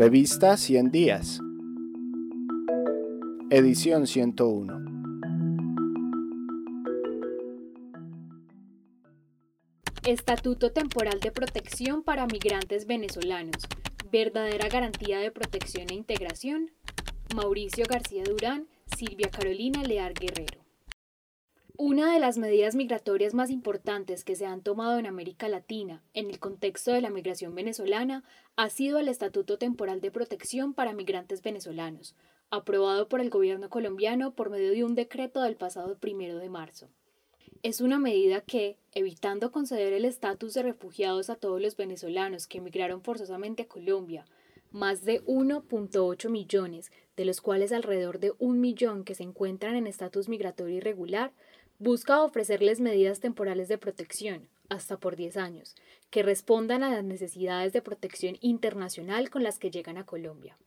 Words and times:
Revista 0.00 0.56
100 0.56 0.90
días. 0.90 1.40
Edición 3.50 4.06
101. 4.06 4.72
Estatuto 10.04 10.72
Temporal 10.72 11.20
de 11.20 11.30
Protección 11.30 12.02
para 12.02 12.26
Migrantes 12.26 12.86
Venezolanos. 12.86 13.68
Verdadera 14.10 14.70
garantía 14.70 15.18
de 15.18 15.30
protección 15.30 15.88
e 15.90 15.94
integración. 15.96 16.70
Mauricio 17.36 17.84
García 17.86 18.22
Durán, 18.24 18.68
Silvia 18.96 19.28
Carolina 19.30 19.82
Lear 19.82 20.14
Guerrero. 20.14 20.69
Una 21.82 22.12
de 22.12 22.20
las 22.20 22.36
medidas 22.36 22.74
migratorias 22.74 23.32
más 23.32 23.48
importantes 23.48 24.22
que 24.22 24.36
se 24.36 24.44
han 24.44 24.60
tomado 24.60 24.98
en 24.98 25.06
América 25.06 25.48
Latina 25.48 26.02
en 26.12 26.28
el 26.28 26.38
contexto 26.38 26.92
de 26.92 27.00
la 27.00 27.08
migración 27.08 27.54
venezolana 27.54 28.22
ha 28.54 28.68
sido 28.68 28.98
el 28.98 29.08
Estatuto 29.08 29.56
Temporal 29.56 30.02
de 30.02 30.10
Protección 30.10 30.74
para 30.74 30.92
Migrantes 30.92 31.40
Venezolanos, 31.40 32.14
aprobado 32.50 33.08
por 33.08 33.22
el 33.22 33.30
gobierno 33.30 33.70
colombiano 33.70 34.34
por 34.34 34.50
medio 34.50 34.72
de 34.72 34.84
un 34.84 34.94
decreto 34.94 35.40
del 35.40 35.56
pasado 35.56 35.96
primero 35.96 36.36
de 36.36 36.50
marzo. 36.50 36.90
Es 37.62 37.80
una 37.80 37.98
medida 37.98 38.42
que, 38.42 38.76
evitando 38.92 39.50
conceder 39.50 39.94
el 39.94 40.04
estatus 40.04 40.52
de 40.52 40.62
refugiados 40.62 41.30
a 41.30 41.36
todos 41.36 41.62
los 41.62 41.78
venezolanos 41.78 42.46
que 42.46 42.58
emigraron 42.58 43.00
forzosamente 43.00 43.62
a 43.62 43.68
Colombia, 43.68 44.26
más 44.70 45.04
de 45.06 45.24
1.8 45.24 46.28
millones, 46.28 46.92
de 47.16 47.24
los 47.24 47.40
cuales 47.40 47.72
alrededor 47.72 48.18
de 48.18 48.32
un 48.38 48.60
millón 48.60 49.04
que 49.04 49.14
se 49.14 49.22
encuentran 49.22 49.76
en 49.76 49.86
estatus 49.86 50.28
migratorio 50.28 50.76
irregular, 50.76 51.32
busca 51.80 52.22
ofrecerles 52.22 52.78
medidas 52.78 53.20
temporales 53.20 53.66
de 53.66 53.78
protección, 53.78 54.46
hasta 54.68 54.98
por 54.98 55.16
10 55.16 55.38
años, 55.38 55.74
que 56.10 56.22
respondan 56.22 56.82
a 56.82 56.90
las 56.90 57.02
necesidades 57.02 57.72
de 57.72 57.80
protección 57.80 58.36
internacional 58.42 59.30
con 59.30 59.42
las 59.42 59.58
que 59.58 59.70
llegan 59.70 59.96
a 59.96 60.04
Colombia. 60.04 60.58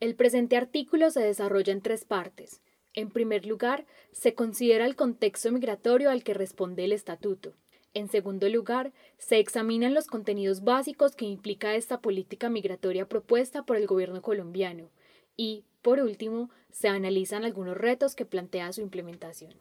El 0.00 0.14
presente 0.14 0.58
artículo 0.58 1.10
se 1.10 1.20
desarrolla 1.20 1.72
en 1.72 1.80
tres 1.80 2.04
partes. 2.04 2.60
En 2.92 3.10
primer 3.10 3.46
lugar, 3.46 3.86
se 4.12 4.34
considera 4.34 4.84
el 4.84 4.96
contexto 4.96 5.50
migratorio 5.50 6.10
al 6.10 6.22
que 6.22 6.34
responde 6.34 6.84
el 6.84 6.92
estatuto. 6.92 7.54
En 7.94 8.10
segundo 8.10 8.50
lugar, 8.50 8.92
se 9.16 9.38
examinan 9.38 9.94
los 9.94 10.08
contenidos 10.08 10.62
básicos 10.62 11.16
que 11.16 11.24
implica 11.24 11.74
esta 11.74 12.02
política 12.02 12.50
migratoria 12.50 13.08
propuesta 13.08 13.62
por 13.62 13.78
el 13.78 13.86
gobierno 13.86 14.20
colombiano. 14.20 14.90
Y, 15.38 15.64
por 15.80 16.00
último, 16.00 16.50
se 16.70 16.88
analizan 16.88 17.46
algunos 17.46 17.78
retos 17.78 18.14
que 18.14 18.26
plantea 18.26 18.70
su 18.74 18.82
implementación. 18.82 19.54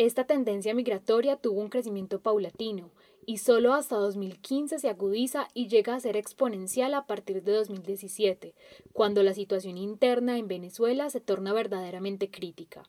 Esta 0.04 0.24
tendencia 0.24 0.74
migratoria 0.74 1.36
tuvo 1.36 1.62
un 1.62 1.70
crecimiento 1.70 2.22
paulatino 2.22 2.90
y 3.28 3.38
solo 3.38 3.76
hasta 3.76 3.98
2015 3.98 4.80
se 4.80 4.90
agudiza 4.90 5.48
y 5.54 5.68
llega 5.68 5.94
a 5.94 6.00
ser 6.00 6.18
exponencial 6.18 6.96
a 6.96 7.06
partir 7.06 7.44
de 7.44 7.52
2017, 7.52 8.56
cuando 8.94 9.22
la 9.22 9.36
situación 9.36 9.78
interna 9.78 10.40
en 10.40 10.48
Venezuela 10.48 11.08
se 11.12 11.22
torna 11.22 11.54
verdaderamente 11.54 12.32
crítica. 12.32 12.82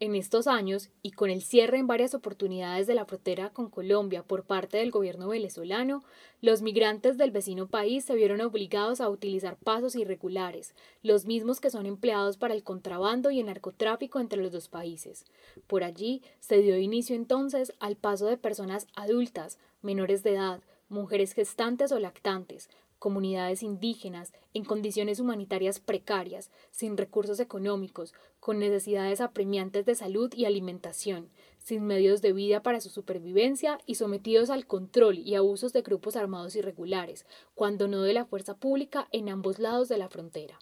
En 0.00 0.16
estos 0.16 0.48
años, 0.48 0.90
y 1.02 1.12
con 1.12 1.30
el 1.30 1.40
cierre 1.40 1.78
en 1.78 1.86
varias 1.86 2.14
oportunidades 2.14 2.88
de 2.88 2.94
la 2.94 3.04
frontera 3.04 3.50
con 3.50 3.70
Colombia 3.70 4.24
por 4.24 4.42
parte 4.42 4.78
del 4.78 4.90
gobierno 4.90 5.28
venezolano, 5.28 6.02
los 6.40 6.62
migrantes 6.62 7.16
del 7.16 7.30
vecino 7.30 7.68
país 7.68 8.04
se 8.04 8.16
vieron 8.16 8.40
obligados 8.40 9.00
a 9.00 9.08
utilizar 9.08 9.56
pasos 9.56 9.94
irregulares, 9.94 10.74
los 11.04 11.26
mismos 11.26 11.60
que 11.60 11.70
son 11.70 11.86
empleados 11.86 12.36
para 12.36 12.54
el 12.54 12.64
contrabando 12.64 13.30
y 13.30 13.38
el 13.38 13.46
narcotráfico 13.46 14.18
entre 14.18 14.42
los 14.42 14.50
dos 14.50 14.68
países. 14.68 15.26
Por 15.68 15.84
allí 15.84 16.22
se 16.40 16.58
dio 16.58 16.76
inicio 16.76 17.14
entonces 17.14 17.72
al 17.78 17.94
paso 17.94 18.26
de 18.26 18.36
personas 18.36 18.88
adultas, 18.96 19.58
menores 19.80 20.24
de 20.24 20.34
edad, 20.34 20.60
mujeres 20.88 21.34
gestantes 21.34 21.92
o 21.92 22.00
lactantes, 22.00 22.68
comunidades 23.04 23.62
indígenas 23.62 24.32
en 24.54 24.64
condiciones 24.64 25.20
humanitarias 25.20 25.78
precarias, 25.78 26.50
sin 26.70 26.96
recursos 26.96 27.38
económicos, 27.38 28.14
con 28.40 28.58
necesidades 28.58 29.20
apremiantes 29.20 29.84
de 29.84 29.94
salud 29.94 30.32
y 30.34 30.46
alimentación, 30.46 31.28
sin 31.58 31.84
medios 31.84 32.22
de 32.22 32.32
vida 32.32 32.62
para 32.62 32.80
su 32.80 32.88
supervivencia 32.88 33.78
y 33.84 33.96
sometidos 33.96 34.48
al 34.48 34.66
control 34.66 35.18
y 35.18 35.34
abusos 35.34 35.74
de 35.74 35.82
grupos 35.82 36.16
armados 36.16 36.56
irregulares, 36.56 37.26
cuando 37.54 37.88
no 37.88 38.00
de 38.00 38.14
la 38.14 38.24
fuerza 38.24 38.54
pública 38.54 39.06
en 39.12 39.28
ambos 39.28 39.58
lados 39.58 39.90
de 39.90 39.98
la 39.98 40.08
frontera. 40.08 40.58